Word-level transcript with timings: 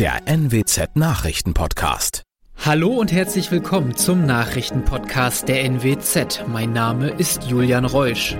der 0.00 0.22
NWZ 0.24 0.96
Nachrichtenpodcast. 0.96 2.22
Hallo 2.56 2.88
und 2.88 3.12
herzlich 3.12 3.50
willkommen 3.50 3.94
zum 3.96 4.24
Nachrichtenpodcast 4.24 5.46
der 5.46 5.62
NWZ. 5.62 6.44
Mein 6.48 6.72
Name 6.72 7.10
ist 7.10 7.44
Julian 7.44 7.84
Reusch. 7.84 8.34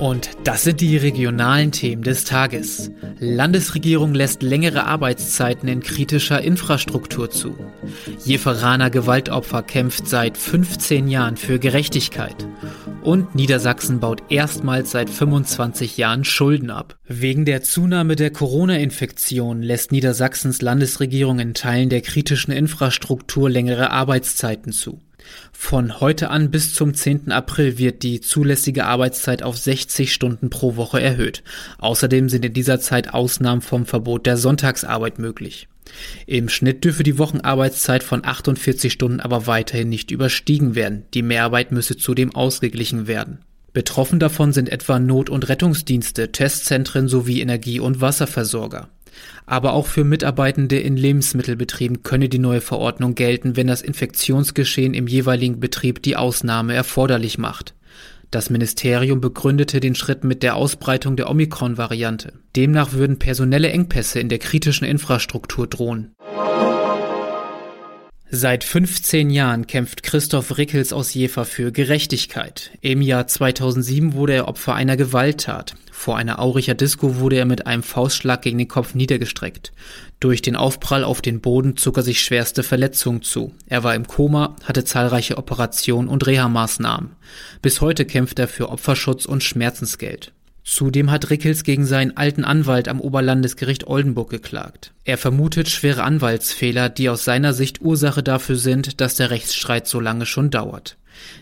Und 0.00 0.30
das 0.44 0.64
sind 0.64 0.80
die 0.80 0.96
regionalen 0.96 1.72
Themen 1.72 2.02
des 2.02 2.24
Tages. 2.24 2.90
Landesregierung 3.18 4.14
lässt 4.14 4.42
längere 4.42 4.84
Arbeitszeiten 4.84 5.68
in 5.68 5.82
kritischer 5.82 6.40
Infrastruktur 6.40 7.30
zu. 7.30 7.54
Jeferaner 8.24 8.88
Gewaltopfer 8.88 9.62
kämpft 9.62 10.08
seit 10.08 10.38
15 10.38 11.06
Jahren 11.06 11.36
für 11.36 11.58
Gerechtigkeit. 11.58 12.48
Und 13.02 13.34
Niedersachsen 13.34 14.00
baut 14.00 14.22
erstmals 14.30 14.90
seit 14.92 15.10
25 15.10 15.98
Jahren 15.98 16.24
Schulden 16.24 16.70
ab. 16.70 16.96
Wegen 17.06 17.44
der 17.44 17.62
Zunahme 17.62 18.16
der 18.16 18.30
Corona-Infektion 18.30 19.62
lässt 19.62 19.92
Niedersachsens 19.92 20.62
Landesregierung 20.62 21.40
in 21.40 21.52
Teilen 21.52 21.90
der 21.90 22.00
kritischen 22.00 22.52
Infrastruktur 22.52 23.50
längere 23.50 23.90
Arbeitszeiten 23.90 24.72
zu. 24.72 25.02
Von 25.52 26.00
heute 26.00 26.30
an 26.30 26.50
bis 26.50 26.74
zum 26.74 26.94
10. 26.94 27.32
April 27.32 27.78
wird 27.78 28.02
die 28.02 28.20
zulässige 28.20 28.86
Arbeitszeit 28.86 29.42
auf 29.42 29.56
60 29.58 30.12
Stunden 30.12 30.50
pro 30.50 30.76
Woche 30.76 31.00
erhöht. 31.00 31.42
Außerdem 31.78 32.28
sind 32.28 32.44
in 32.44 32.52
dieser 32.52 32.80
Zeit 32.80 33.12
Ausnahmen 33.12 33.60
vom 33.60 33.86
Verbot 33.86 34.26
der 34.26 34.36
Sonntagsarbeit 34.36 35.18
möglich. 35.18 35.68
Im 36.26 36.48
Schnitt 36.48 36.84
dürfe 36.84 37.02
die 37.02 37.18
Wochenarbeitszeit 37.18 38.02
von 38.02 38.24
48 38.24 38.92
Stunden 38.92 39.20
aber 39.20 39.46
weiterhin 39.46 39.88
nicht 39.88 40.10
überstiegen 40.10 40.74
werden. 40.74 41.04
Die 41.14 41.22
Mehrarbeit 41.22 41.72
müsse 41.72 41.96
zudem 41.96 42.34
ausgeglichen 42.34 43.06
werden. 43.06 43.40
Betroffen 43.72 44.18
davon 44.18 44.52
sind 44.52 44.68
etwa 44.68 44.98
Not- 44.98 45.30
und 45.30 45.48
Rettungsdienste, 45.48 46.32
Testzentren 46.32 47.08
sowie 47.08 47.40
Energie- 47.40 47.80
und 47.80 48.00
Wasserversorger. 48.00 48.88
Aber 49.46 49.72
auch 49.72 49.86
für 49.86 50.04
Mitarbeitende 50.04 50.78
in 50.78 50.96
Lebensmittelbetrieben 50.96 52.02
könne 52.02 52.28
die 52.28 52.38
neue 52.38 52.60
Verordnung 52.60 53.14
gelten, 53.14 53.56
wenn 53.56 53.66
das 53.66 53.82
Infektionsgeschehen 53.82 54.94
im 54.94 55.06
jeweiligen 55.06 55.60
Betrieb 55.60 56.02
die 56.02 56.16
Ausnahme 56.16 56.74
erforderlich 56.74 57.38
macht. 57.38 57.74
Das 58.30 58.48
Ministerium 58.48 59.20
begründete 59.20 59.80
den 59.80 59.96
Schritt 59.96 60.22
mit 60.22 60.44
der 60.44 60.54
Ausbreitung 60.54 61.16
der 61.16 61.28
Omikron-Variante. 61.28 62.34
Demnach 62.54 62.92
würden 62.92 63.18
personelle 63.18 63.70
Engpässe 63.70 64.20
in 64.20 64.28
der 64.28 64.38
kritischen 64.38 64.86
Infrastruktur 64.86 65.66
drohen. 65.66 66.14
Seit 68.32 68.62
15 68.62 69.28
Jahren 69.30 69.66
kämpft 69.66 70.04
Christoph 70.04 70.56
Rickels 70.56 70.92
aus 70.92 71.12
Jever 71.14 71.44
für 71.44 71.72
Gerechtigkeit. 71.72 72.70
Im 72.80 73.02
Jahr 73.02 73.26
2007 73.26 74.12
wurde 74.12 74.34
er 74.34 74.46
Opfer 74.46 74.76
einer 74.76 74.96
Gewalttat. 74.96 75.74
Vor 75.90 76.16
einer 76.16 76.38
Auricher 76.38 76.74
Disco 76.74 77.16
wurde 77.16 77.34
er 77.38 77.44
mit 77.44 77.66
einem 77.66 77.82
Faustschlag 77.82 78.42
gegen 78.42 78.58
den 78.58 78.68
Kopf 78.68 78.94
niedergestreckt. 78.94 79.72
Durch 80.20 80.42
den 80.42 80.54
Aufprall 80.54 81.02
auf 81.02 81.22
den 81.22 81.40
Boden 81.40 81.76
zog 81.76 81.96
er 81.96 82.04
sich 82.04 82.22
schwerste 82.22 82.62
Verletzungen 82.62 83.22
zu. 83.22 83.52
Er 83.66 83.82
war 83.82 83.96
im 83.96 84.06
Koma, 84.06 84.54
hatte 84.62 84.84
zahlreiche 84.84 85.36
Operationen 85.36 86.08
und 86.08 86.24
Reha-Maßnahmen. 86.24 87.16
Bis 87.62 87.80
heute 87.80 88.04
kämpft 88.04 88.38
er 88.38 88.46
für 88.46 88.68
Opferschutz 88.68 89.26
und 89.26 89.42
Schmerzensgeld. 89.42 90.32
Zudem 90.64 91.10
hat 91.10 91.30
Rickels 91.30 91.64
gegen 91.64 91.86
seinen 91.86 92.16
alten 92.16 92.44
Anwalt 92.44 92.88
am 92.88 93.00
Oberlandesgericht 93.00 93.86
Oldenburg 93.86 94.30
geklagt. 94.30 94.92
Er 95.04 95.18
vermutet 95.18 95.68
schwere 95.68 96.02
Anwaltsfehler, 96.02 96.88
die 96.88 97.08
aus 97.08 97.24
seiner 97.24 97.52
Sicht 97.52 97.80
Ursache 97.80 98.22
dafür 98.22 98.56
sind, 98.56 99.00
dass 99.00 99.16
der 99.16 99.30
Rechtsstreit 99.30 99.86
so 99.86 100.00
lange 100.00 100.26
schon 100.26 100.50
dauert. 100.50 100.96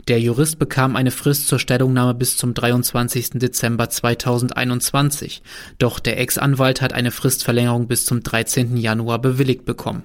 Der 0.08 0.20
Jurist 0.20 0.58
bekam 0.58 0.96
eine 0.96 1.10
Frist 1.10 1.48
zur 1.48 1.58
Stellungnahme 1.58 2.14
bis 2.14 2.36
zum 2.36 2.54
23. 2.54 3.30
Dezember 3.34 3.90
2021, 3.90 5.42
doch 5.78 6.00
der 6.00 6.18
Ex-Anwalt 6.18 6.80
hat 6.80 6.92
eine 6.92 7.10
Fristverlängerung 7.10 7.86
bis 7.86 8.04
zum 8.04 8.22
13. 8.22 8.76
Januar 8.76 9.20
bewilligt 9.20 9.64
bekommen. 9.64 10.04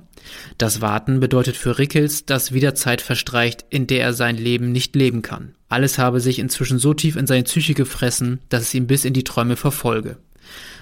Das 0.58 0.82
Warten 0.82 1.20
bedeutet 1.20 1.58
für 1.58 1.78
Rickels, 1.78 2.26
dass 2.26 2.54
wieder 2.54 2.76
Zeit 2.76 3.02
verstreicht, 3.02 3.66
in 3.70 3.88
der 3.88 4.02
er 4.02 4.14
sein 4.14 4.38
Leben 4.38 4.72
nicht 4.72 4.96
leben 4.96 5.22
kann. 5.22 5.56
Alles 5.70 5.98
habe 5.98 6.20
sich 6.20 6.40
inzwischen 6.40 6.80
so 6.80 6.94
tief 6.94 7.16
in 7.16 7.28
seine 7.28 7.44
Psyche 7.44 7.74
gefressen, 7.74 8.40
dass 8.50 8.64
es 8.64 8.74
ihn 8.74 8.88
bis 8.88 9.06
in 9.06 9.14
die 9.14 9.24
Träume 9.24 9.56
verfolge. 9.56 10.18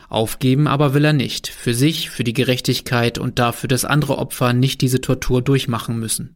Aufgeben 0.10 0.68
aber 0.68 0.94
will 0.94 1.06
er 1.06 1.14
nicht, 1.14 1.48
für 1.48 1.74
sich, 1.74 2.10
für 2.10 2.26
die 2.26 2.34
Gerechtigkeit 2.34 3.18
und 3.18 3.40
dafür, 3.40 3.70
dass 3.70 3.86
andere 3.86 4.18
Opfer 4.18 4.52
nicht 4.52 4.82
diese 4.82 5.00
Tortur 5.00 5.42
durchmachen 5.42 5.98
müssen. 5.98 6.36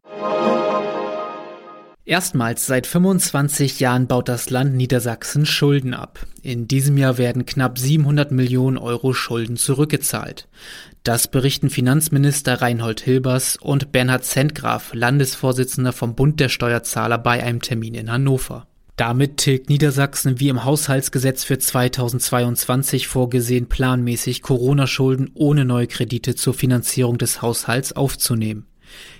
Erstmals 2.07 2.67
seit 2.67 2.85
25 2.85 3.79
Jahren 3.79 4.05
baut 4.05 4.29
das 4.29 4.51
Land 4.51 4.75
Niedersachsen 4.75 5.47
Schulden 5.47 5.95
ab. 5.95 6.19
In 6.43 6.67
diesem 6.67 6.99
Jahr 6.99 7.17
werden 7.17 7.47
knapp 7.47 7.79
700 7.79 8.31
Millionen 8.31 8.77
Euro 8.77 9.13
Schulden 9.13 9.57
zurückgezahlt. 9.57 10.47
Das 11.01 11.27
berichten 11.27 11.71
Finanzminister 11.71 12.61
Reinhold 12.61 13.01
Hilbers 13.01 13.57
und 13.59 13.91
Bernhard 13.91 14.23
Zentgraf, 14.23 14.93
Landesvorsitzender 14.93 15.93
vom 15.93 16.13
Bund 16.13 16.39
der 16.39 16.49
Steuerzahler 16.49 17.17
bei 17.17 17.43
einem 17.43 17.63
Termin 17.63 17.95
in 17.95 18.11
Hannover. 18.11 18.67
Damit 18.97 19.37
tilgt 19.37 19.69
Niedersachsen 19.69 20.39
wie 20.39 20.49
im 20.49 20.63
Haushaltsgesetz 20.63 21.43
für 21.43 21.57
2022 21.57 23.07
vorgesehen 23.07 23.67
planmäßig 23.67 24.43
Corona-Schulden 24.43 25.31
ohne 25.33 25.65
neue 25.65 25.87
Kredite 25.87 26.35
zur 26.35 26.53
Finanzierung 26.53 27.17
des 27.17 27.41
Haushalts 27.41 27.93
aufzunehmen. 27.93 28.67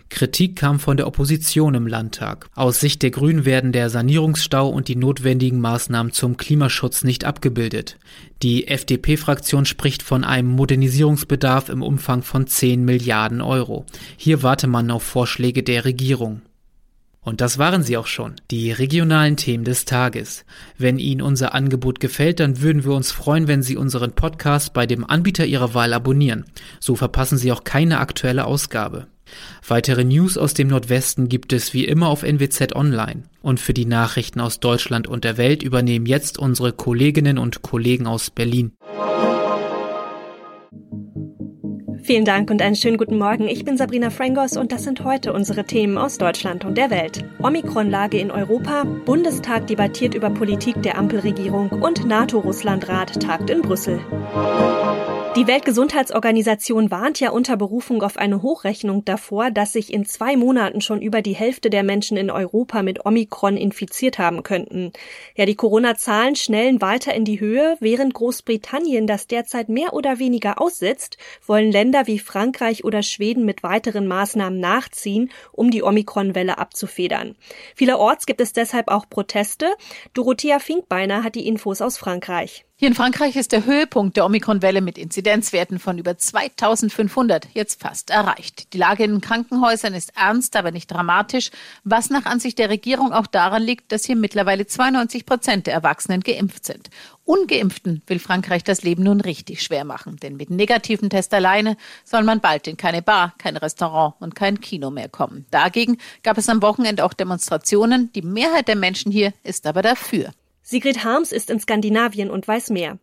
Kritik 0.10 0.56
kam 0.56 0.80
von 0.80 0.98
der 0.98 1.08
Opposition 1.08 1.74
im 1.74 1.88
Landtag. 1.88 2.48
Aus 2.56 2.80
Sicht 2.80 3.02
der 3.04 3.12
Grünen 3.12 3.44
werden 3.46 3.72
der 3.72 3.90
Sanierungsstau 3.90 4.70
und 4.70 4.88
die 4.88 4.96
notwendigen 4.96 5.60
Maßnahmen 5.60 6.14
zum 6.14 6.38
Klimaschutz 6.38 7.04
nicht 7.04 7.26
abgebildet. 7.26 7.98
Die 8.42 8.68
FDP-Fraktion 8.68 9.66
spricht 9.66 10.04
von 10.04 10.24
einem 10.24 10.50
Modernisierungsbedarf 10.50 11.70
im 11.70 11.82
Umfang 11.82 12.22
von 12.22 12.48
10 12.48 12.86
Milliarden 12.86 13.42
Euro. 13.42 13.86
Hier 14.16 14.44
warte 14.44 14.68
man 14.68 14.92
auf 14.92 15.04
Vorschläge 15.04 15.64
der 15.64 15.86
Regierung. 15.86 16.42
Und 17.26 17.42
das 17.42 17.58
waren 17.58 17.82
sie 17.82 17.98
auch 17.98 18.06
schon, 18.06 18.36
die 18.52 18.72
regionalen 18.72 19.36
Themen 19.36 19.64
des 19.64 19.86
Tages. 19.86 20.46
Wenn 20.78 21.00
Ihnen 21.00 21.24
unser 21.24 21.56
Angebot 21.56 22.00
gefällt, 22.00 22.40
dann 22.40 22.62
würden 22.62 22.86
wir 22.86 22.92
uns 22.92 23.12
freuen, 23.12 23.48
wenn 23.48 23.64
Sie 23.64 23.78
unseren 23.78 24.12
Podcast 24.12 24.74
bei 24.74 24.86
dem 24.86 25.04
Anbieter 25.04 25.44
Ihrer 25.44 25.74
Wahl 25.74 25.94
abonnieren. 25.94 26.46
So 26.80 26.96
verpassen 26.96 27.40
Sie 27.40 27.52
auch 27.52 27.64
keine 27.64 27.98
aktuelle 27.98 28.46
Ausgabe. 28.46 29.08
Weitere 29.68 30.04
News 30.04 30.38
aus 30.38 30.54
dem 30.54 30.68
Nordwesten 30.68 31.30
gibt 31.30 31.54
es 31.54 31.74
wie 31.74 31.86
immer 31.86 32.08
auf 32.08 32.24
NWZ 32.24 32.76
Online. 32.76 33.24
Und 33.42 33.60
für 33.60 33.74
die 33.74 33.86
Nachrichten 33.86 34.40
aus 34.40 34.60
Deutschland 34.60 35.08
und 35.08 35.24
der 35.24 35.38
Welt 35.38 35.64
übernehmen 35.64 36.06
jetzt 36.06 36.38
unsere 36.38 36.74
Kolleginnen 36.74 37.38
und 37.38 37.62
Kollegen 37.62 38.08
aus 38.08 38.30
Berlin. 38.30 38.74
Vielen 42.06 42.24
Dank 42.24 42.52
und 42.52 42.62
einen 42.62 42.76
schönen 42.76 42.98
guten 42.98 43.18
Morgen. 43.18 43.48
Ich 43.48 43.66
bin 43.66 43.78
Sabrina 43.78 44.12
Frangos 44.12 44.58
und 44.58 44.72
das 44.72 44.84
sind 44.84 45.04
heute 45.04 45.34
unsere 45.34 45.64
Themen 45.64 45.98
aus 45.98 46.20
Deutschland 46.20 46.64
und 46.64 46.78
der 46.78 46.92
Welt. 46.92 47.26
Omikron-Lage 47.42 48.20
in 48.20 48.30
Europa, 48.30 48.84
Bundestag 48.84 49.66
debattiert 49.66 50.14
über 50.14 50.30
Politik 50.30 50.84
der 50.84 51.00
Ampelregierung 51.00 51.70
und 51.70 52.06
NATO-Russland-Rat 52.06 53.24
tagt 53.24 53.50
in 53.50 53.64
Brüssel. 53.64 54.00
Die 55.36 55.48
Weltgesundheitsorganisation 55.48 56.92
warnt 56.92 57.20
ja 57.20 57.30
unter 57.30 57.58
Berufung 57.58 58.04
auf 58.04 58.16
eine 58.16 58.42
Hochrechnung 58.42 59.04
davor, 59.04 59.52
dass 59.52 59.74
sich 59.74 59.92
in 59.92 60.06
zwei 60.06 60.38
Monaten 60.38 60.80
schon 60.80 61.02
über 61.02 61.22
die 61.22 61.36
Hälfte 61.36 61.70
der 61.70 61.84
Menschen 61.84 62.16
in 62.16 62.32
Europa 62.32 62.84
mit 62.84 63.06
Omikron 63.06 63.58
infiziert 63.58 64.18
haben 64.18 64.44
könnten. 64.44 64.94
Ja, 65.36 65.46
die 65.46 65.56
Corona-Zahlen 65.56 66.38
schnellen 66.38 66.82
weiter 66.82 67.14
in 67.14 67.26
die 67.26 67.42
Höhe. 67.42 67.76
Während 67.82 68.14
Großbritannien 68.14 69.08
das 69.08 69.28
derzeit 69.28 69.68
mehr 69.68 69.94
oder 69.94 70.20
weniger 70.20 70.62
aussetzt, 70.62 71.18
wollen 71.46 71.70
Länder 71.70 72.08
wie 72.08 72.20
Frankreich 72.20 72.86
oder 72.86 73.04
Schweden 73.04 73.44
mit 73.44 73.62
weiteren 73.62 74.08
Maßnahmen 74.08 74.62
nachziehen, 74.62 75.32
um 75.52 75.70
die 75.70 75.84
Omikron-Welle 75.84 76.58
abzufedern. 76.58 77.36
Vielerorts 77.76 78.26
gibt 78.26 78.40
es 78.40 78.54
deshalb 78.54 78.88
auch 78.88 79.10
Proteste. 79.10 79.74
Dorothea 80.14 80.60
Finkbeiner 80.60 81.26
hat 81.26 81.36
die 81.36 81.46
Infos 81.46 81.82
aus 81.82 81.98
Frankreich. 81.98 82.64
Hier 82.78 82.90
in 82.90 82.94
Frankreich 82.94 83.38
ist 83.38 83.54
der 83.54 83.66
Höhepunkt 83.66 84.18
der 84.18 84.26
Omikron-Welle 84.26 84.82
mit 84.82 84.98
Inzidenzwerten 84.98 85.80
von 85.80 85.98
über 85.98 86.18
2500 86.18 87.48
jetzt 87.54 87.82
fast 87.82 88.10
erreicht. 88.10 88.74
Die 88.74 88.78
Lage 88.78 89.06
in 89.06 89.12
den 89.12 89.22
Krankenhäusern 89.22 89.94
ist 89.94 90.12
ernst, 90.18 90.58
aber 90.58 90.72
nicht 90.72 90.92
dramatisch, 90.92 91.52
was 91.86 92.10
nach 92.10 92.26
Ansicht 92.26 92.60
der 92.60 92.70
Regierung 92.70 93.14
auch 93.14 93.28
daran 93.28 93.64
liegt, 93.64 93.94
dass 93.94 94.04
hier 94.04 94.18
mittlerweile 94.18 94.68
92 94.68 95.26
Prozent 95.26 95.68
der 95.68 95.74
Erwachsenen 95.74 96.20
geimpft 96.20 96.66
sind. 96.66 96.90
Ungeimpften 97.24 98.02
will 98.08 98.20
Frankreich 98.20 98.66
das 98.66 98.84
Leben 98.84 99.04
nun 99.04 99.22
richtig 99.22 99.64
schwer 99.64 99.86
machen, 99.86 100.18
denn 100.18 100.36
mit 100.36 100.50
negativen 100.50 101.10
Test 101.10 101.34
alleine 101.34 101.78
soll 102.04 102.24
man 102.24 102.42
bald 102.42 102.68
in 102.68 102.76
keine 102.76 103.02
Bar, 103.02 103.36
kein 103.38 103.56
Restaurant 103.56 104.16
und 104.20 104.36
kein 104.36 104.60
Kino 104.60 104.92
mehr 104.92 105.08
kommen. 105.08 105.46
Dagegen 105.50 105.98
gab 106.24 106.38
es 106.38 106.50
am 106.50 106.62
Wochenende 106.62 107.06
auch 107.06 107.14
Demonstrationen. 107.14 108.12
Die 108.12 108.22
Mehrheit 108.22 108.68
der 108.68 108.76
Menschen 108.76 109.14
hier 109.14 109.32
ist 109.44 109.66
aber 109.66 109.82
dafür. 109.82 110.34
Sigrid 110.68 111.04
Harms 111.04 111.32
ist 111.32 111.52
in 111.52 111.60
Skandinavien 111.60 112.32
und 112.32 112.48
weiß 112.48 112.72
mehr. 112.72 112.98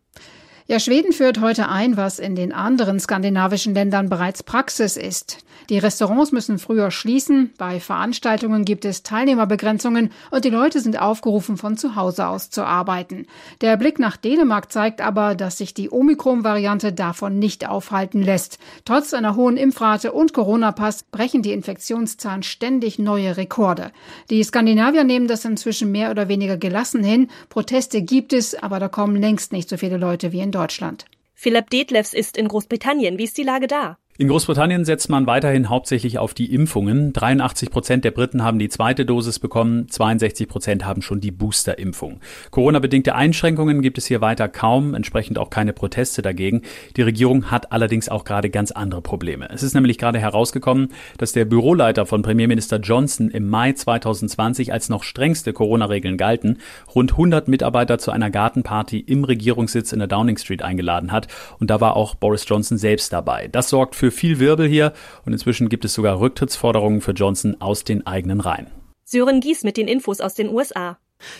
Ja, 0.65 0.79
Schweden 0.79 1.11
führt 1.11 1.41
heute 1.41 1.67
ein, 1.67 1.97
was 1.97 2.19
in 2.19 2.35
den 2.35 2.53
anderen 2.53 2.97
skandinavischen 2.97 3.73
Ländern 3.73 4.07
bereits 4.07 4.43
Praxis 4.43 4.95
ist. 4.95 5.39
Die 5.69 5.77
Restaurants 5.77 6.31
müssen 6.31 6.57
früher 6.57 6.89
schließen, 6.89 7.51
bei 7.57 7.79
Veranstaltungen 7.79 8.65
gibt 8.65 8.85
es 8.85 9.03
Teilnehmerbegrenzungen 9.03 10.11
und 10.31 10.45
die 10.45 10.49
Leute 10.49 10.79
sind 10.79 10.99
aufgerufen, 10.99 11.57
von 11.57 11.77
zu 11.77 11.95
Hause 11.95 12.27
aus 12.27 12.49
zu 12.49 12.65
arbeiten. 12.65 13.27
Der 13.61 13.77
Blick 13.77 13.99
nach 13.99 14.17
Dänemark 14.17 14.71
zeigt 14.71 15.01
aber, 15.01 15.35
dass 15.35 15.57
sich 15.57 15.73
die 15.73 15.89
Omikron-Variante 15.89 16.91
davon 16.93 17.39
nicht 17.39 17.67
aufhalten 17.67 18.21
lässt. 18.21 18.57
Trotz 18.85 19.13
einer 19.13 19.35
hohen 19.35 19.57
Impfrate 19.57 20.11
und 20.11 20.33
Corona-Pass 20.33 21.03
brechen 21.03 21.41
die 21.41 21.53
Infektionszahlen 21.53 22.43
ständig 22.43 22.99
neue 22.99 23.35
Rekorde. 23.37 23.91
Die 24.29 24.43
Skandinavier 24.43 25.03
nehmen 25.03 25.27
das 25.27 25.45
inzwischen 25.45 25.91
mehr 25.91 26.11
oder 26.11 26.27
weniger 26.27 26.57
gelassen 26.57 27.03
hin. 27.03 27.29
Proteste 27.49 28.01
gibt 28.01 28.33
es, 28.33 28.55
aber 28.55 28.79
da 28.79 28.89
kommen 28.89 29.15
längst 29.15 29.51
nicht 29.51 29.69
so 29.69 29.77
viele 29.77 29.97
Leute 29.97 30.31
wie 30.31 30.41
in 30.41 30.52
Deutschland. 30.53 31.05
Philipp 31.33 31.69
Detlefs 31.69 32.13
ist 32.13 32.37
in 32.37 32.47
Großbritannien. 32.47 33.17
Wie 33.17 33.25
ist 33.25 33.37
die 33.37 33.43
Lage 33.43 33.67
da? 33.67 33.97
In 34.15 34.27
Großbritannien 34.27 34.85
setzt 34.85 35.09
man 35.09 35.25
weiterhin 35.25 35.69
hauptsächlich 35.69 36.19
auf 36.19 36.35
die 36.35 36.53
Impfungen. 36.53 37.13
83 37.13 37.71
Prozent 37.71 38.05
der 38.05 38.11
Briten 38.11 38.43
haben 38.43 38.59
die 38.59 38.69
zweite 38.69 39.07
Dosis 39.07 39.39
bekommen, 39.39 39.89
62 39.89 40.47
Prozent 40.47 40.85
haben 40.85 41.01
schon 41.01 41.19
die 41.19 41.31
Boosterimpfung. 41.31 42.19
Corona-bedingte 42.51 43.15
Einschränkungen 43.15 43.81
gibt 43.81 43.97
es 43.97 44.05
hier 44.05 44.21
weiter 44.21 44.49
kaum, 44.49 44.93
entsprechend 44.93 45.39
auch 45.39 45.49
keine 45.49 45.73
Proteste 45.73 46.21
dagegen. 46.21 46.61
Die 46.95 47.01
Regierung 47.01 47.49
hat 47.49 47.71
allerdings 47.71 48.07
auch 48.07 48.23
gerade 48.23 48.51
ganz 48.51 48.69
andere 48.69 49.01
Probleme. 49.01 49.49
Es 49.49 49.63
ist 49.63 49.73
nämlich 49.73 49.97
gerade 49.97 50.19
herausgekommen, 50.19 50.89
dass 51.17 51.31
der 51.31 51.45
Büroleiter 51.45 52.05
von 52.05 52.21
Premierminister 52.21 52.77
Johnson 52.77 53.31
im 53.31 53.49
Mai 53.49 53.73
2020 53.73 54.71
als 54.71 54.89
noch 54.89 55.01
strengste 55.01 55.53
Corona-Regeln 55.53 56.17
galten, 56.17 56.59
rund 56.93 57.13
100 57.13 57.47
Mitarbeiter 57.47 57.97
zu 57.97 58.11
einer 58.11 58.29
Gartenparty 58.29 58.99
im 58.99 59.23
Regierungssitz 59.23 59.91
in 59.91 59.97
der 59.97 60.07
Downing 60.07 60.37
Street 60.37 60.61
eingeladen 60.61 61.11
hat. 61.11 61.27
Und 61.57 61.71
da 61.71 61.81
war 61.81 61.97
auch 61.97 62.13
Boris 62.13 62.45
Johnson 62.47 62.77
selbst 62.77 63.11
dabei. 63.11 63.47
Das 63.51 63.69
sorgt 63.69 63.95
für 63.95 64.02
viel 64.11 64.39
Wirbel 64.39 64.67
hier 64.67 64.93
und 65.25 65.33
inzwischen 65.33 65.69
gibt 65.69 65.85
es 65.85 65.93
sogar 65.93 66.19
Rücktrittsforderungen 66.19 67.01
für 67.01 67.11
Johnson 67.11 67.57
aus 67.59 67.83
den 67.83 68.05
eigenen 68.05 68.39
Reihen. 68.39 68.67
Sören 69.05 69.41
Gies 69.41 69.63
mit 69.63 69.77
den 69.77 69.87
Infos 69.87 70.21
aus 70.21 70.33
den 70.33 70.49
USA. 70.49 70.97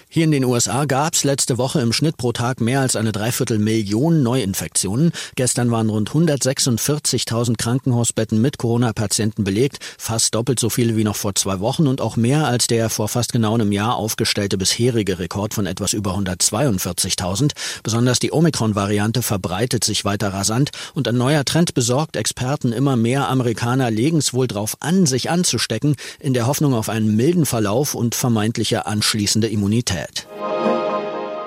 Hier 0.10 0.26
in 0.26 0.32
den 0.32 0.46
USA 0.46 0.86
gab 0.86 1.14
es 1.14 1.24
letzte 1.24 1.58
Woche 1.58 1.82
im 1.82 1.94
Schnitt 1.94 2.18
pro 2.18 2.32
Tag 2.32 2.62
mehr 2.62 2.82
als 2.82 2.96
eine 2.96 3.12
Dreiviertelmillion 3.12 4.24
Neuinfektionen. 4.24 5.12
Gestern 5.36 5.72
waren 5.72 5.90
rund 5.90 6.12
146.000 6.12 7.58
Krankenhausbetten 7.58 8.42
mit 8.42 8.58
Corona-Patienten 8.58 9.44
belegt, 9.44 9.80
fast 9.98 10.36
doppelt 10.36 10.60
so 10.60 10.70
viele 10.70 10.96
wie 10.96 11.04
noch 11.04 11.16
vor 11.16 11.36
zwei 11.36 11.60
Wochen 11.60 11.88
und 11.88 12.02
auch 12.02 12.16
mehr 12.16 12.48
als 12.48 12.68
der 12.68 12.90
vor 12.90 13.08
fast 13.08 13.34
genau 13.34 13.54
einem 13.54 13.72
Jahr 13.72 13.96
aufgestellte 13.96 14.58
bisherige 14.58 15.20
Rekord 15.20 15.54
von 15.54 15.66
etwas 15.66 15.94
über 15.94 16.16
142.000. 16.16 17.52
Besonders 17.84 18.20
die 18.20 18.32
Omikron-Variante 18.32 19.22
verbreitet 19.22 19.84
sich 19.84 20.06
weiter 20.06 20.34
rasant 20.34 20.72
und 20.94 21.08
ein 21.08 21.18
neuer 21.18 21.46
Trend 21.46 21.74
besorgt 21.74 22.16
Experten 22.16 22.72
immer 22.72 22.96
mehr 22.96 23.30
Amerikaner 23.30 23.92
legen 23.92 24.18
es 24.18 24.34
wohl 24.34 24.48
drauf 24.48 24.78
an, 24.80 25.06
sich 25.06 25.30
anzustecken, 25.30 25.96
in 26.20 26.34
der 26.34 26.48
Hoffnung 26.48 26.74
auf 26.74 26.90
einen 26.90 27.16
milden 27.16 27.46
Verlauf 27.46 27.96
und 27.96 28.16
vermeintliche 28.16 28.86
anschließende 28.86 29.48
Immunität. 29.48 29.73
Immunität. 29.74 30.28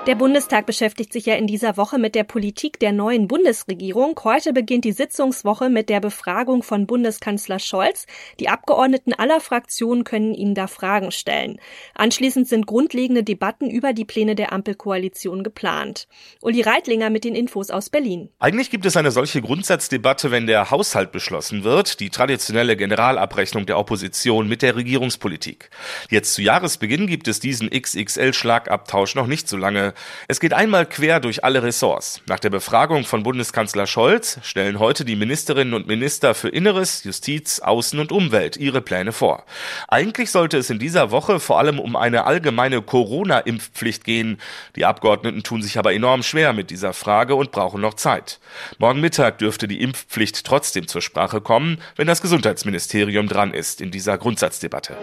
Der 0.07 0.15
Bundestag 0.15 0.65
beschäftigt 0.65 1.11
sich 1.11 1.25
ja 1.25 1.35
in 1.35 1.47
dieser 1.47 1.75
Woche 1.75 1.97
mit 1.97 2.15
der 2.15 2.23
Politik 2.23 2.79
der 2.79 2.93
neuen 2.93 3.27
Bundesregierung. 3.27 4.17
Heute 4.23 4.53
beginnt 4.53 4.85
die 4.85 4.93
Sitzungswoche 4.93 5.69
mit 5.69 5.89
der 5.89 5.99
Befragung 5.99 6.63
von 6.63 6.87
Bundeskanzler 6.87 7.59
Scholz. 7.59 8.05
Die 8.39 8.47
Abgeordneten 8.47 9.13
aller 9.13 9.41
Fraktionen 9.41 10.05
können 10.05 10.33
ihm 10.33 10.55
da 10.55 10.67
Fragen 10.67 11.11
stellen. 11.11 11.59
Anschließend 11.93 12.47
sind 12.47 12.67
grundlegende 12.67 13.21
Debatten 13.21 13.69
über 13.69 13.91
die 13.91 14.05
Pläne 14.05 14.35
der 14.35 14.53
Ampelkoalition 14.53 15.43
geplant. 15.43 16.07
Uli 16.41 16.61
Reitlinger 16.61 17.09
mit 17.09 17.25
den 17.25 17.35
Infos 17.35 17.69
aus 17.69 17.89
Berlin. 17.89 18.29
Eigentlich 18.39 18.69
gibt 18.69 18.85
es 18.85 18.95
eine 18.95 19.11
solche 19.11 19.41
Grundsatzdebatte, 19.41 20.31
wenn 20.31 20.47
der 20.47 20.71
Haushalt 20.71 21.11
beschlossen 21.11 21.65
wird, 21.65 21.99
die 21.99 22.11
traditionelle 22.11 22.77
Generalabrechnung 22.77 23.65
der 23.65 23.77
Opposition 23.77 24.47
mit 24.47 24.61
der 24.61 24.77
Regierungspolitik. 24.77 25.69
Jetzt 26.09 26.33
zu 26.33 26.41
Jahresbeginn 26.41 27.07
gibt 27.07 27.27
es 27.27 27.41
diesen 27.41 27.69
XXL-Schlagabtausch 27.69 29.13
noch 29.13 29.27
nicht 29.27 29.49
so 29.49 29.57
lange. 29.57 29.95
Es 30.27 30.39
geht 30.39 30.53
einmal 30.53 30.85
quer 30.85 31.19
durch 31.19 31.43
alle 31.43 31.63
Ressorts. 31.63 32.21
Nach 32.27 32.39
der 32.39 32.49
Befragung 32.49 33.03
von 33.03 33.23
Bundeskanzler 33.23 33.87
Scholz 33.87 34.39
stellen 34.43 34.79
heute 34.79 35.05
die 35.05 35.15
Ministerinnen 35.15 35.73
und 35.73 35.87
Minister 35.87 36.35
für 36.35 36.49
Inneres, 36.49 37.03
Justiz, 37.03 37.59
Außen 37.59 37.99
und 37.99 38.11
Umwelt 38.11 38.57
ihre 38.57 38.81
Pläne 38.81 39.11
vor. 39.11 39.45
Eigentlich 39.87 40.31
sollte 40.31 40.57
es 40.57 40.69
in 40.69 40.79
dieser 40.79 41.11
Woche 41.11 41.39
vor 41.39 41.59
allem 41.59 41.79
um 41.79 41.95
eine 41.95 42.25
allgemeine 42.25 42.81
Corona-Impfpflicht 42.81 44.03
gehen. 44.03 44.39
Die 44.75 44.85
Abgeordneten 44.85 45.43
tun 45.43 45.61
sich 45.61 45.77
aber 45.77 45.93
enorm 45.93 46.23
schwer 46.23 46.53
mit 46.53 46.69
dieser 46.69 46.93
Frage 46.93 47.35
und 47.35 47.51
brauchen 47.51 47.81
noch 47.81 47.95
Zeit. 47.95 48.39
Morgen 48.77 49.01
Mittag 49.01 49.37
dürfte 49.37 49.67
die 49.67 49.81
Impfpflicht 49.81 50.45
trotzdem 50.45 50.87
zur 50.87 51.01
Sprache 51.01 51.41
kommen, 51.41 51.79
wenn 51.95 52.07
das 52.07 52.21
Gesundheitsministerium 52.21 53.27
dran 53.27 53.53
ist 53.53 53.81
in 53.81 53.91
dieser 53.91 54.17
Grundsatzdebatte. 54.17 54.97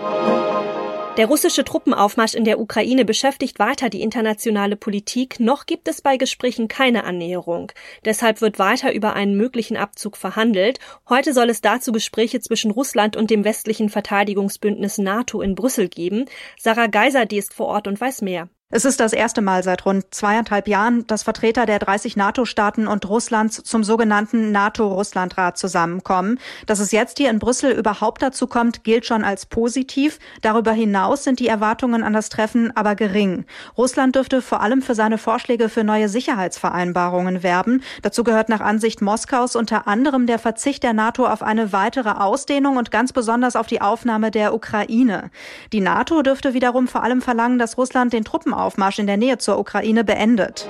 Der 1.17 1.27
russische 1.27 1.63
Truppenaufmarsch 1.63 2.35
in 2.35 2.43
der 2.43 2.59
Ukraine 2.59 3.05
beschäftigt 3.05 3.61
weiter 3.61 3.89
die 3.89 4.03
internationale 4.03 4.75
Politik. 4.75 5.39
Noch 5.39 5.65
gibt 5.65 5.87
es 5.87 6.03
bei 6.03 6.17
Gesprächen 6.17 6.67
keine 6.67 7.05
Annäherung. 7.05 7.71
Deshalb 8.05 8.41
wird 8.41 8.59
weiter 8.59 8.93
über 8.93 9.13
einen 9.13 9.37
möglichen 9.37 9.77
Abzug 9.77 10.17
verhandelt. 10.17 10.81
Heute 11.09 11.33
soll 11.33 11.51
es 11.51 11.61
dazu 11.61 11.93
Gespräche 11.93 12.41
zwischen 12.41 12.73
Russland 12.73 13.15
und 13.17 13.31
dem 13.31 13.45
westlichen 13.45 13.91
Verteidigungsbündnis 13.91 14.99
NATO 14.99 15.41
in 15.41 15.55
Brüssel 15.55 15.89
geben. 15.89 16.25
Sarah 16.59 16.89
Geiser, 16.89 17.27
die 17.27 17.39
ist 17.39 17.55
vor 17.55 17.67
Ort 17.67 17.87
und 17.87 18.01
weiß 18.01 18.23
mehr. 18.23 18.49
Es 18.77 18.85
ist 18.85 18.99
das 18.99 19.13
erste 19.13 19.41
Mal 19.41 19.63
seit 19.63 19.87
rund 19.87 20.13
zweieinhalb 20.13 20.67
Jahren, 20.67 21.07
dass 21.07 21.23
Vertreter 21.23 21.65
der 21.65 21.79
30 21.79 22.17
NATO-Staaten 22.17 22.89
und 22.89 23.09
Russlands 23.09 23.63
zum 23.63 23.85
sogenannten 23.85 24.51
NATO-Russland-Rat 24.51 25.57
zusammenkommen. 25.57 26.41
Dass 26.67 26.81
es 26.81 26.91
jetzt 26.91 27.19
hier 27.19 27.31
in 27.31 27.39
Brüssel 27.39 27.71
überhaupt 27.71 28.21
dazu 28.21 28.49
kommt, 28.49 28.83
gilt 28.83 29.07
schon 29.07 29.23
als 29.23 29.47
positiv. 29.47 30.19
Darüber 30.43 30.73
hinaus 30.73 31.23
sind 31.23 31.39
die 31.39 31.47
Erwartungen 31.47 32.03
an 32.03 32.15
das 32.15 32.31
Treffen 32.31 32.77
aber 32.77 32.97
gering. 32.97 33.45
Russland 33.79 34.17
dürfte 34.17 34.43
vor 34.43 34.61
allem 34.61 34.83
für 34.83 34.97
seine 34.97 35.19
Vorschläge 35.19 35.69
für 35.69 35.85
neue 35.85 36.09
Sicherheitsvereinbarungen 36.09 37.45
werben. 37.45 37.81
Dazu 38.03 38.25
gehört 38.25 38.49
nach 38.49 38.61
Ansicht 38.61 39.01
Moskaus 39.01 39.55
unter 39.55 39.87
anderem 39.87 40.27
der 40.27 40.41
Verzicht 40.41 40.83
der 40.83 40.95
NATO 40.95 41.29
auf 41.29 41.45
eine 41.45 41.73
weitere 41.73 42.11
Ausdehnung 42.11 42.77
und 42.77 42.91
ganz 42.91 43.13
besonders 43.13 43.55
auf 43.55 43.69
die 43.69 43.81
Aufnahme 43.81 44.33
der 44.33 44.53
Ukraine. 44.53 45.31
Die 45.73 45.81
NATO 45.81 46.23
dürfte 46.23 46.55
wiederum 46.55 46.89
vor 46.89 47.05
allem 47.05 47.23
verlangen, 47.23 47.61
dass 47.61 47.79
Russland 47.79 48.13
den 48.13 48.25
Truppen 48.25 48.53
Truppenaufmarsch 48.65 48.99
in 48.99 49.07
der 49.07 49.17
Nähe 49.17 49.39
zur 49.39 49.59
Ukraine 49.59 50.05
beendet. 50.05 50.67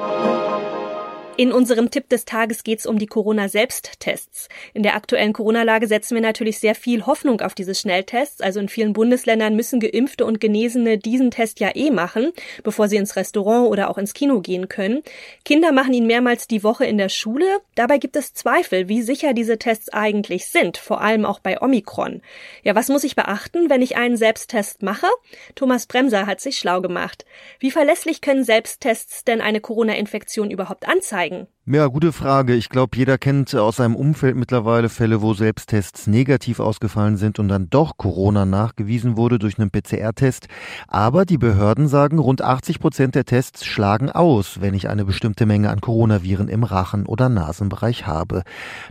In 1.37 1.51
unserem 1.51 1.91
Tipp 1.91 2.09
des 2.11 2.27
Tages 2.27 2.63
geht 2.63 2.79
es 2.79 2.87
um 2.87 2.97
die 2.97 3.09
Corona-Selbsttests. 3.09 4.49
In 4.73 4.85
der 4.85 4.95
aktuellen 4.95 5.33
Corona-Lage 5.33 5.89
setzen 5.89 6.15
wir 6.15 6.23
natürlich 6.23 6.61
sehr 6.61 6.77
viel 6.77 7.07
Hoffnung 7.07 7.41
auf 7.41 7.57
diese 7.57 7.75
Schnelltests. 7.75 8.41
Also 8.41 8.61
in 8.61 8.69
vielen 8.69 8.93
Bundesländern 8.93 9.57
müssen 9.57 9.81
Geimpfte 9.81 10.27
und 10.27 10.41
Genesene 10.41 10.97
diesen 10.97 11.33
Test 11.33 11.59
ja 11.59 11.75
eh 11.75 11.91
machen, 11.91 12.31
bevor 12.63 12.87
sie 12.87 12.99
ins 12.99 13.17
Restaurant 13.17 13.69
oder 13.69 13.91
auch 13.91 13.99
ins 13.99 14.15
Kino 14.15 14.43
gehen 14.43 14.69
können. 14.69 15.03
Kinder 15.45 15.73
machen 15.73 15.93
ihn 15.93 16.07
mehrmals 16.07 16.47
die 16.47 16.63
Woche 16.63 16.87
in 16.87 16.99
der 16.99 17.09
Schule. 17.09 17.47
Dabei 17.75 17.99
gibt 17.99 18.15
es 18.15 18.33
Zweifel, 18.33 18.89
wie 18.89 19.03
sicher 19.03 19.35
diese 19.35 19.59
Tests 19.59 19.89
eigentlich 19.89 20.47
sind, 20.47 20.77
vor 20.77 21.01
allem 21.01 21.25
auch 21.25 21.41
bei 21.41 21.61
Omikron. 21.61 22.23
Ja, 22.63 22.77
was 22.77 22.89
muss 22.89 23.03
ich 23.03 23.17
beachten, 23.17 23.71
wenn 23.71 23.83
ich 23.83 23.97
einen 23.97 24.17
Selbsttest 24.17 24.85
mache? 24.85 25.09
Thomas 25.57 25.87
Bremser 25.87 26.27
hat 26.27 26.41
sich 26.41 26.59
schlau 26.59 26.81
gemacht. 26.81 27.25
Wie 27.59 27.73
verlässlich 27.73 28.21
können 28.21 28.45
Selbsttests 28.45 29.25
denn 29.25 29.41
eine 29.41 29.61
Corona-Infektion 29.61 30.53
überhaupt 30.53 30.87
anzeigen? 30.87 31.24
Zeigen? 31.25 31.47
Ja, 31.67 31.87
gute 31.87 32.13
Frage. 32.13 32.55
Ich 32.55 32.69
glaube, 32.69 32.95
jeder 32.97 33.17
kennt 33.17 33.55
aus 33.55 33.77
seinem 33.77 33.97
Umfeld 33.97 34.37
mittlerweile 34.37 34.91
Fälle, 34.91 35.23
wo 35.23 35.33
Selbsttests 35.33 36.07
negativ 36.07 36.61
ausgefallen 36.61 37.17
sind 37.17 37.39
und 37.39 37.49
dann 37.49 37.71
doch 37.71 37.97
Corona 37.97 38.45
nachgewiesen 38.45 39.17
wurde 39.17 39.39
durch 39.39 39.59
einen 39.59 39.71
PCR-Test. 39.71 40.49
Aber 40.89 41.25
die 41.25 41.39
Behörden 41.39 41.89
sagen, 41.89 42.19
rund 42.19 42.43
80 42.43 42.81
Prozent 42.81 43.15
der 43.15 43.25
Tests 43.25 43.65
schlagen 43.65 44.11
aus, 44.11 44.61
wenn 44.61 44.75
ich 44.75 44.91
eine 44.91 45.07
bestimmte 45.07 45.47
Menge 45.47 45.71
an 45.71 45.81
Coronaviren 45.81 46.49
im 46.49 46.65
Rachen- 46.65 47.07
oder 47.07 47.31
Nasenbereich 47.31 48.07
habe. 48.07 48.43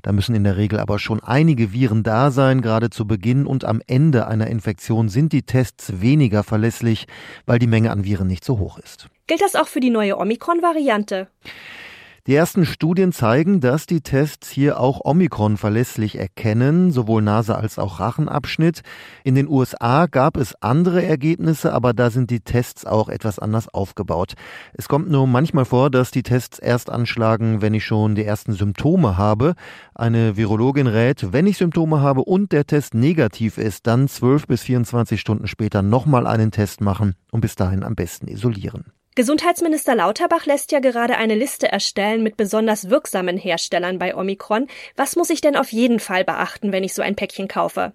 Da 0.02 0.12
müssen 0.12 0.34
in 0.34 0.44
der 0.44 0.58
Regel 0.58 0.80
aber 0.80 0.98
schon 0.98 1.22
einige 1.22 1.74
Viren 1.74 2.02
da 2.02 2.32
sein. 2.32 2.62
Gerade 2.62 2.90
zu 2.90 3.06
Beginn 3.06 3.46
und 3.46 3.66
am 3.66 3.82
Ende 3.86 4.26
einer 4.26 4.48
Infektion 4.48 5.10
sind 5.10 5.32
die 5.32 5.44
Tests 5.44 6.02
weniger 6.02 6.44
verlässlich, 6.44 7.06
weil 7.46 7.60
die 7.60 7.68
Menge 7.68 7.92
an 7.92 8.04
Viren 8.04 8.28
nicht 8.28 8.44
so 8.44 8.58
hoch 8.58 8.80
ist. 8.80 9.10
Gilt 9.28 9.42
das 9.42 9.56
auch 9.56 9.68
für 9.68 9.80
die 9.80 9.92
neue 9.92 10.18
Omikron-Variante? 10.18 11.28
Die 12.26 12.36
ersten 12.36 12.66
Studien 12.66 13.12
zeigen, 13.12 13.60
dass 13.60 13.86
die 13.86 14.00
Tests 14.00 14.50
hier 14.50 14.80
auch 14.80 15.02
Omikron 15.04 15.58
verlässlich 15.58 16.18
erkennen, 16.18 16.90
sowohl 16.90 17.22
Nase 17.22 17.58
als 17.58 17.78
auch 17.78 18.00
Rachenabschnitt. 18.00 18.82
In 19.26 19.36
den 19.36 19.50
USA 19.50 20.06
gab 20.06 20.38
es 20.38 20.56
andere 20.62 21.04
Ergebnisse, 21.04 21.74
aber 21.74 21.92
da 21.92 22.10
sind 22.12 22.30
die 22.30 22.40
Tests 22.40 22.86
auch 22.86 23.10
etwas 23.10 23.40
anders 23.40 23.68
aufgebaut. 23.68 24.36
Es 24.72 24.88
kommt 24.88 25.10
nur 25.10 25.28
manchmal 25.28 25.66
vor, 25.66 25.90
dass 25.90 26.12
die 26.12 26.24
Tests 26.24 26.60
erst 26.60 26.90
anschlagen, 26.90 27.62
wenn 27.62 27.74
ich 27.74 27.84
schon 27.84 28.16
die 28.16 28.24
ersten 28.24 28.54
Symptome 28.54 29.18
habe. 29.18 29.56
Eine 29.94 30.38
Virologin 30.38 30.88
rät, 30.88 31.34
wenn 31.34 31.46
ich 31.46 31.58
Symptome 31.58 32.00
habe 32.00 32.22
und 32.22 32.54
der 32.54 32.66
Test 32.66 32.94
negativ 32.94 33.58
ist, 33.58 33.86
dann 33.86 34.08
12 34.08 34.48
bis 34.48 34.64
24 34.64 35.20
Stunden 35.20 35.48
später 35.48 35.82
nochmal 35.82 36.26
einen 36.26 36.52
Test 36.52 36.80
machen 36.80 37.16
und 37.32 37.42
bis 37.42 37.56
dahin 37.56 37.84
am 37.84 37.96
besten 37.96 38.30
isolieren. 38.30 38.94
Gesundheitsminister 39.16 39.94
Lauterbach 39.94 40.48
lässt 40.48 40.72
ja 40.72 40.80
gerade 40.80 41.18
eine 41.18 41.36
Liste 41.36 41.72
erstellen 41.72 42.24
mit 42.24 42.36
besonders 42.36 42.90
wirksamen 42.90 43.38
Herstellern 43.38 44.00
bei 44.00 44.16
Omikron. 44.16 44.68
Was 44.96 45.16
muss 45.16 45.30
ich 45.30 45.40
denn 45.40 45.56
auf 45.56 45.72
jeden 45.72 46.00
Fall 46.00 46.24
beachten, 46.24 46.72
wenn 46.72 46.84
ich 46.84 46.96
so 46.96 47.04
ein 47.04 47.16
Päckchen 47.16 47.48
kaufe? 47.48 47.94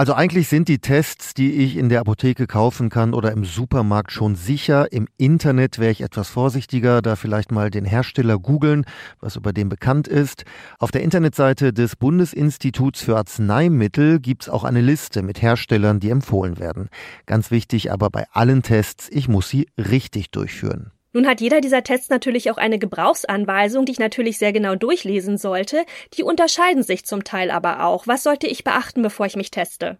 Also 0.00 0.14
eigentlich 0.14 0.48
sind 0.48 0.68
die 0.68 0.78
Tests, 0.78 1.34
die 1.34 1.52
ich 1.52 1.76
in 1.76 1.90
der 1.90 2.00
Apotheke 2.00 2.46
kaufen 2.46 2.88
kann 2.88 3.12
oder 3.12 3.32
im 3.32 3.44
Supermarkt 3.44 4.12
schon 4.12 4.34
sicher. 4.34 4.90
Im 4.92 5.06
Internet 5.18 5.78
wäre 5.78 5.90
ich 5.90 6.00
etwas 6.00 6.30
vorsichtiger, 6.30 7.02
da 7.02 7.16
vielleicht 7.16 7.52
mal 7.52 7.68
den 7.68 7.84
Hersteller 7.84 8.38
googeln, 8.38 8.86
was 9.20 9.36
über 9.36 9.52
den 9.52 9.68
bekannt 9.68 10.08
ist. 10.08 10.44
Auf 10.78 10.90
der 10.90 11.02
Internetseite 11.02 11.74
des 11.74 11.96
Bundesinstituts 11.96 13.02
für 13.02 13.18
Arzneimittel 13.18 14.20
gibt 14.20 14.44
es 14.44 14.48
auch 14.48 14.64
eine 14.64 14.80
Liste 14.80 15.20
mit 15.20 15.42
Herstellern, 15.42 16.00
die 16.00 16.08
empfohlen 16.08 16.58
werden. 16.58 16.88
Ganz 17.26 17.50
wichtig 17.50 17.92
aber 17.92 18.08
bei 18.08 18.24
allen 18.32 18.62
Tests, 18.62 19.06
ich 19.10 19.28
muss 19.28 19.50
sie 19.50 19.68
richtig 19.76 20.30
durchführen. 20.30 20.92
Nun 21.12 21.26
hat 21.26 21.40
jeder 21.40 21.60
dieser 21.60 21.82
Tests 21.82 22.08
natürlich 22.08 22.50
auch 22.50 22.56
eine 22.56 22.78
Gebrauchsanweisung, 22.78 23.84
die 23.84 23.92
ich 23.92 23.98
natürlich 23.98 24.38
sehr 24.38 24.52
genau 24.52 24.76
durchlesen 24.76 25.38
sollte. 25.38 25.84
Die 26.14 26.22
unterscheiden 26.22 26.82
sich 26.82 27.04
zum 27.04 27.24
Teil 27.24 27.50
aber 27.50 27.84
auch. 27.84 28.06
Was 28.06 28.22
sollte 28.22 28.46
ich 28.46 28.64
beachten, 28.64 29.02
bevor 29.02 29.26
ich 29.26 29.36
mich 29.36 29.50
teste? 29.50 29.98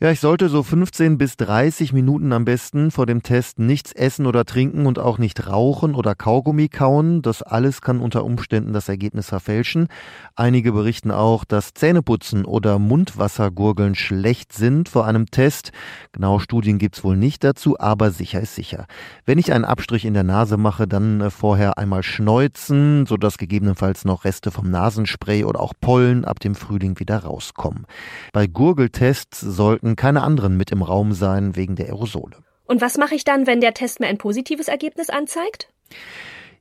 Ja, 0.00 0.10
ich 0.10 0.18
sollte 0.18 0.48
so 0.48 0.64
15 0.64 1.18
bis 1.18 1.36
30 1.36 1.92
Minuten 1.92 2.32
am 2.32 2.44
besten 2.44 2.90
vor 2.90 3.06
dem 3.06 3.22
Test 3.22 3.60
nichts 3.60 3.92
essen 3.92 4.26
oder 4.26 4.44
trinken 4.44 4.86
und 4.86 4.98
auch 4.98 5.18
nicht 5.18 5.46
rauchen 5.46 5.94
oder 5.94 6.16
Kaugummi 6.16 6.68
kauen. 6.68 7.22
Das 7.22 7.42
alles 7.42 7.80
kann 7.80 8.00
unter 8.00 8.24
Umständen 8.24 8.72
das 8.72 8.88
Ergebnis 8.88 9.28
verfälschen. 9.28 9.86
Einige 10.34 10.72
berichten 10.72 11.12
auch, 11.12 11.44
dass 11.44 11.74
Zähneputzen 11.74 12.44
oder 12.44 12.80
Mundwassergurgeln 12.80 13.94
schlecht 13.94 14.52
sind 14.52 14.88
vor 14.88 15.06
einem 15.06 15.26
Test. 15.26 15.70
Genaue 16.10 16.40
Studien 16.40 16.78
gibt's 16.78 17.04
wohl 17.04 17.16
nicht 17.16 17.44
dazu, 17.44 17.78
aber 17.78 18.10
sicher 18.10 18.40
ist 18.40 18.56
sicher. 18.56 18.86
Wenn 19.24 19.38
ich 19.38 19.52
einen 19.52 19.64
Abstrich 19.64 20.04
in 20.04 20.14
der 20.14 20.24
Nase 20.24 20.56
mache, 20.56 20.88
dann 20.88 21.20
äh, 21.20 21.30
vorher 21.30 21.78
einmal 21.78 22.02
schneuzen, 22.02 23.06
sodass 23.06 23.38
gegebenenfalls 23.38 24.04
noch 24.04 24.24
Reste 24.24 24.50
vom 24.50 24.68
Nasenspray 24.68 25.44
oder 25.44 25.60
auch 25.60 25.72
Pollen 25.80 26.24
ab 26.24 26.40
dem 26.40 26.56
Frühling 26.56 26.98
wieder 26.98 27.18
rauskommen. 27.20 27.86
Bei 28.32 28.48
Gurgeltests 28.48 29.40
sollten 29.40 29.83
sollten 29.84 29.96
keine 29.96 30.22
anderen 30.22 30.56
mit 30.56 30.70
im 30.70 30.82
Raum 30.82 31.12
sein 31.12 31.56
wegen 31.56 31.76
der 31.76 31.86
Aerosole. 31.86 32.36
Und 32.64 32.80
was 32.80 32.96
mache 32.96 33.14
ich 33.14 33.24
dann, 33.24 33.46
wenn 33.46 33.60
der 33.60 33.74
Test 33.74 34.00
mir 34.00 34.06
ein 34.06 34.16
positives 34.16 34.68
Ergebnis 34.68 35.10
anzeigt? 35.10 35.68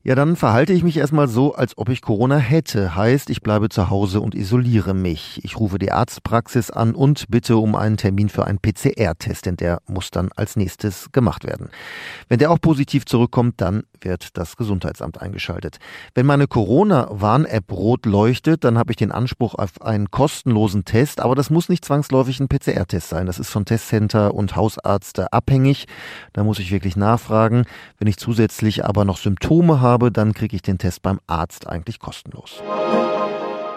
Ja, 0.06 0.16
dann 0.16 0.36
verhalte 0.36 0.74
ich 0.74 0.84
mich 0.84 0.98
erstmal 0.98 1.30
so, 1.30 1.56
als 1.56 1.78
ob 1.78 1.88
ich 1.88 2.02
Corona 2.02 2.36
hätte. 2.36 2.94
Heißt, 2.94 3.30
ich 3.30 3.42
bleibe 3.42 3.70
zu 3.70 3.90
Hause 3.90 4.20
und 4.20 4.36
isoliere 4.36 4.94
mich. 4.94 5.40
Ich 5.46 5.58
rufe 5.58 5.80
die 5.80 5.94
Arztpraxis 5.94 6.72
an 6.72 6.94
und 6.94 7.30
bitte 7.30 7.56
um 7.56 7.74
einen 7.74 7.96
Termin 7.96 8.28
für 8.28 8.44
einen 8.44 8.60
PCR-Test, 8.60 9.46
denn 9.46 9.56
der 9.56 9.80
muss 9.88 10.12
dann 10.12 10.30
als 10.36 10.58
nächstes 10.58 11.14
gemacht 11.14 11.46
werden. 11.46 11.70
Wenn 12.28 12.40
der 12.40 12.52
auch 12.52 12.60
positiv 12.60 13.06
zurückkommt, 13.06 13.62
dann 13.62 13.84
wird 14.02 14.38
das 14.38 14.58
Gesundheitsamt 14.58 15.22
eingeschaltet. 15.22 15.78
Wenn 16.14 16.26
meine 16.26 16.48
Corona-Warn-App 16.48 17.72
rot 17.72 18.06
leuchtet, 18.06 18.66
dann 18.66 18.78
habe 18.78 18.92
ich 18.92 18.98
den 18.98 19.14
Anspruch 19.14 19.56
auf 19.56 19.82
einen 19.82 20.12
kostenlosen 20.12 20.84
Test, 20.84 21.22
aber 21.22 21.34
das 21.34 21.50
muss 21.50 21.70
nicht 21.70 21.86
zwangsläufig 21.86 22.42
ein 22.42 22.50
PCR-Test 22.50 23.08
sein. 23.08 23.26
Das 23.26 23.40
ist 23.40 23.52
von 23.52 23.64
Testcenter 23.64 24.34
und 24.34 24.58
Hausarzt 24.58 25.32
abhängig. 25.32 25.86
Da 26.34 26.44
muss 26.44 26.60
ich 26.60 26.74
wirklich 26.74 26.98
nachfragen. 26.98 27.64
Wenn 28.00 28.10
ich 28.10 28.18
zusätzlich 28.18 28.84
aber 28.84 29.06
noch 29.06 29.16
Symptome 29.16 29.80
habe, 29.80 29.93
habe, 29.94 30.12
dann 30.12 30.34
kriege 30.34 30.56
ich 30.56 30.62
den 30.62 30.78
Test 30.78 31.02
beim 31.02 31.20
Arzt 31.28 31.68
eigentlich 31.68 32.00
kostenlos. 32.00 32.62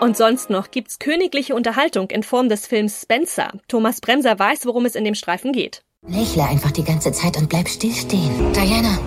Und 0.00 0.16
sonst 0.16 0.50
noch 0.50 0.70
gibt's 0.70 0.98
königliche 0.98 1.54
Unterhaltung 1.54 2.10
in 2.10 2.22
Form 2.22 2.48
des 2.48 2.66
Films 2.66 3.02
Spencer. 3.02 3.52
Thomas 3.68 4.00
Bremser 4.00 4.38
weiß, 4.38 4.66
worum 4.66 4.84
es 4.84 4.94
in 4.94 5.04
dem 5.04 5.14
Streifen 5.14 5.52
geht. 5.52 5.82
Lächle 6.06 6.44
einfach 6.44 6.70
die 6.70 6.84
ganze 6.84 7.12
Zeit 7.12 7.36
und 7.36 7.48
bleib 7.48 7.68
stillstehen. 7.68 8.52
Diana, 8.52 8.98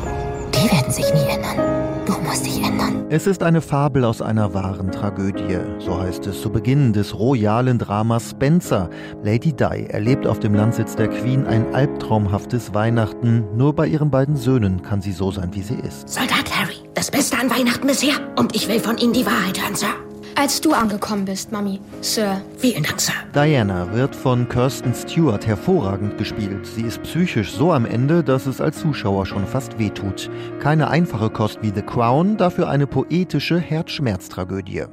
die 0.53 0.71
werden 0.71 0.91
sich 0.91 1.05
nie 1.13 1.29
ändern. 1.29 2.05
Du 2.05 2.13
musst 2.21 2.45
dich 2.45 2.57
ändern. 2.57 3.05
Es 3.09 3.27
ist 3.27 3.43
eine 3.43 3.61
Fabel 3.61 4.03
aus 4.03 4.21
einer 4.21 4.53
wahren 4.55 4.91
Tragödie. 4.91 5.59
So 5.77 5.99
heißt 5.99 6.25
es 6.25 6.41
zu 6.41 6.49
Beginn 6.49 6.91
des 6.91 7.17
royalen 7.17 7.77
Dramas 7.77 8.31
Spencer. 8.31 8.89
Lady 9.23 9.53
Di 9.53 9.85
erlebt 9.87 10.25
auf 10.25 10.39
dem 10.39 10.55
Landsitz 10.55 10.95
der 10.95 11.07
Queen 11.07 11.45
ein 11.45 11.73
albtraumhaftes 11.75 12.73
Weihnachten. 12.73 13.45
Nur 13.55 13.73
bei 13.73 13.85
ihren 13.85 14.09
beiden 14.09 14.35
Söhnen 14.35 14.81
kann 14.81 15.01
sie 15.01 15.11
so 15.11 15.29
sein, 15.31 15.53
wie 15.53 15.61
sie 15.61 15.75
ist. 15.75 16.09
Soldat 16.09 16.51
Harry, 16.55 16.78
das 16.99 17.11
Beste 17.11 17.37
an 17.37 17.49
Weihnachten 17.49 17.87
bisher. 17.87 18.15
Und 18.35 18.53
ich 18.57 18.67
will 18.67 18.81
von 18.81 18.97
Ihnen 18.97 19.13
die 19.13 19.25
Wahrheit 19.25 19.61
hören, 19.61 19.73
Sir. 19.73 19.87
Als 20.35 20.59
du 20.59 20.73
angekommen 20.73 21.23
bist, 21.23 21.49
Mami. 21.49 21.79
Sir. 22.01 22.41
Vielen 22.57 22.83
Dank, 22.83 22.99
Sir. 22.99 23.13
Diana 23.33 23.93
wird 23.93 24.13
von 24.13 24.49
Kirsten 24.49 24.93
Stewart 24.93 25.47
hervorragend 25.47 26.17
gespielt. 26.17 26.67
Sie 26.67 26.81
ist 26.81 27.01
psychisch 27.03 27.53
so 27.53 27.71
am 27.71 27.85
Ende, 27.85 28.21
dass 28.21 28.47
es 28.47 28.59
als 28.59 28.81
Zuschauer 28.81 29.25
schon 29.25 29.47
fast 29.47 29.79
wehtut. 29.79 30.29
Keine 30.59 30.89
einfache 30.89 31.29
Kost 31.29 31.59
wie 31.61 31.71
The 31.73 31.83
Crown, 31.83 32.35
dafür 32.35 32.67
eine 32.67 32.85
poetische 32.85 33.59
Herzschmerztragödie. 33.59 34.83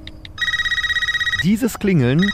Dieses 1.43 1.77
Klingeln 1.77 2.31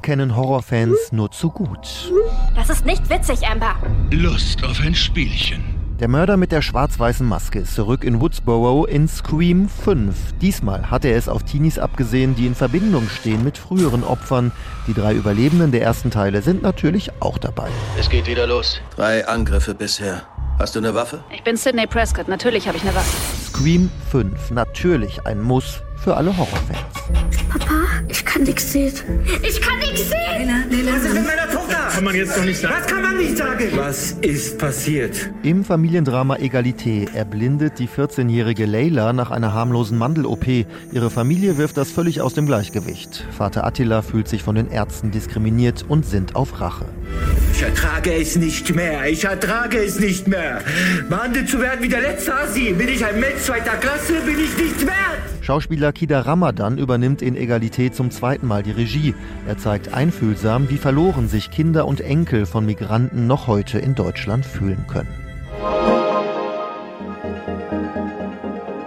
kennen 0.00 0.34
Horrorfans 0.34 1.12
nur 1.12 1.30
zu 1.30 1.50
gut. 1.50 2.10
Das 2.56 2.70
ist 2.70 2.86
nicht 2.86 3.10
witzig, 3.10 3.46
Amber. 3.46 3.76
Lust 4.10 4.64
auf 4.64 4.80
ein 4.80 4.94
Spielchen. 4.94 5.81
Der 6.02 6.08
Mörder 6.08 6.36
mit 6.36 6.50
der 6.50 6.62
schwarz-weißen 6.62 7.24
Maske 7.24 7.60
ist 7.60 7.76
zurück 7.76 8.02
in 8.02 8.20
Woodsboro 8.20 8.86
in 8.86 9.06
Scream 9.06 9.68
5. 9.68 10.34
Diesmal 10.40 10.90
hat 10.90 11.04
er 11.04 11.16
es 11.16 11.28
auf 11.28 11.44
Teenies 11.44 11.78
abgesehen, 11.78 12.34
die 12.34 12.48
in 12.48 12.56
Verbindung 12.56 13.08
stehen 13.08 13.44
mit 13.44 13.56
früheren 13.56 14.02
Opfern. 14.02 14.50
Die 14.88 14.94
drei 14.94 15.14
Überlebenden 15.14 15.70
der 15.70 15.82
ersten 15.82 16.10
Teile 16.10 16.42
sind 16.42 16.60
natürlich 16.60 17.12
auch 17.20 17.38
dabei. 17.38 17.68
Es 17.96 18.10
geht 18.10 18.26
wieder 18.26 18.48
los. 18.48 18.80
Drei 18.96 19.28
Angriffe 19.28 19.76
bisher. 19.76 20.22
Hast 20.58 20.74
du 20.74 20.80
eine 20.80 20.92
Waffe? 20.92 21.22
Ich 21.32 21.44
bin 21.44 21.56
Sidney 21.56 21.86
Prescott. 21.86 22.26
Natürlich 22.26 22.66
habe 22.66 22.78
ich 22.78 22.82
eine 22.82 22.96
Waffe. 22.96 23.16
Scream 23.44 23.88
5. 24.10 24.50
Natürlich 24.50 25.24
ein 25.24 25.40
Muss 25.40 25.82
für 26.02 26.16
alle 26.16 26.36
Horrorfans. 26.36 27.41
Papa, 27.52 27.74
ich 28.08 28.24
kann 28.24 28.44
nichts 28.44 28.72
sehen. 28.72 28.94
Ich 29.42 29.60
kann 29.60 29.78
nichts 29.78 30.08
sehen! 30.08 30.18
Leila, 30.38 30.64
Leila, 30.70 30.96
Was 30.96 31.04
ist 31.04 31.14
mit 31.14 31.26
meiner 31.26 31.50
Tochter? 31.50 31.88
Kann 31.92 32.04
man 32.04 32.14
jetzt 32.14 32.36
noch 32.36 32.44
nicht 32.44 32.60
sagen. 32.60 32.74
Was 32.78 32.86
kann 32.86 33.02
man 33.02 33.16
nicht 33.18 33.36
sagen? 33.36 33.68
Was 33.74 34.12
ist 34.22 34.58
passiert? 34.58 35.30
Im 35.42 35.62
Familiendrama 35.62 36.36
Egalité 36.36 37.08
erblindet 37.14 37.78
die 37.78 37.88
14-jährige 37.88 38.64
Leila 38.64 39.12
nach 39.12 39.30
einer 39.30 39.52
harmlosen 39.52 39.98
Mandel-OP. 39.98 40.46
Ihre 40.92 41.10
Familie 41.10 41.58
wirft 41.58 41.76
das 41.76 41.90
völlig 41.90 42.22
aus 42.22 42.32
dem 42.32 42.46
Gleichgewicht. 42.46 43.26
Vater 43.36 43.66
Attila 43.66 44.00
fühlt 44.00 44.28
sich 44.28 44.42
von 44.42 44.54
den 44.54 44.70
Ärzten 44.70 45.10
diskriminiert 45.10 45.84
und 45.86 46.06
sind 46.06 46.34
auf 46.34 46.58
Rache. 46.58 46.86
Ich 47.54 47.62
ertrage 47.62 48.14
es 48.14 48.36
nicht 48.36 48.74
mehr. 48.74 49.06
Ich 49.10 49.24
ertrage 49.24 49.76
es 49.76 50.00
nicht 50.00 50.26
mehr. 50.26 50.62
Behandelt 51.10 51.50
zu 51.50 51.60
werden 51.60 51.82
wie 51.82 51.90
der 51.90 52.00
letzte 52.00 52.34
Asi. 52.34 52.72
Bin 52.72 52.88
ich 52.88 53.04
ein 53.04 53.20
Mensch 53.20 53.42
zweiter 53.42 53.76
Klasse? 53.76 54.14
Bin 54.24 54.38
ich 54.38 54.56
nicht 54.56 54.86
wert. 54.86 55.31
Schauspieler 55.42 55.92
Kida 55.92 56.20
Ramadan 56.20 56.78
übernimmt 56.78 57.20
in 57.20 57.36
Egalität 57.36 57.96
zum 57.96 58.12
zweiten 58.12 58.46
Mal 58.46 58.62
die 58.62 58.70
Regie. 58.70 59.12
Er 59.46 59.58
zeigt 59.58 59.92
einfühlsam, 59.92 60.70
wie 60.70 60.78
verloren 60.78 61.26
sich 61.26 61.50
Kinder 61.50 61.86
und 61.86 62.00
Enkel 62.00 62.46
von 62.46 62.64
Migranten 62.64 63.26
noch 63.26 63.48
heute 63.48 63.80
in 63.80 63.96
Deutschland 63.96 64.46
fühlen 64.46 64.86
können. 64.86 65.08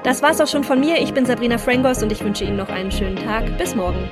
Das 0.03 0.21
war's 0.21 0.39
auch 0.39 0.47
schon 0.47 0.63
von 0.63 0.79
mir. 0.79 1.01
Ich 1.01 1.13
bin 1.13 1.25
Sabrina 1.25 1.57
Frangos 1.57 2.01
und 2.01 2.11
ich 2.11 2.23
wünsche 2.23 2.45
Ihnen 2.45 2.57
noch 2.57 2.69
einen 2.69 2.91
schönen 2.91 3.17
Tag. 3.17 3.57
Bis 3.57 3.75
morgen. 3.75 4.09